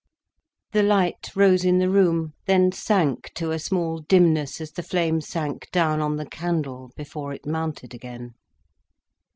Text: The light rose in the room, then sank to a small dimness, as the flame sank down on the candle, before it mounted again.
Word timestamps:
The 0.71 0.81
light 0.81 1.29
rose 1.35 1.63
in 1.63 1.77
the 1.77 1.87
room, 1.91 2.33
then 2.47 2.71
sank 2.71 3.31
to 3.35 3.51
a 3.51 3.59
small 3.59 3.99
dimness, 3.99 4.59
as 4.59 4.71
the 4.71 4.81
flame 4.81 5.21
sank 5.21 5.69
down 5.71 6.01
on 6.01 6.15
the 6.15 6.25
candle, 6.25 6.89
before 6.95 7.33
it 7.33 7.45
mounted 7.45 7.93
again. 7.93 8.33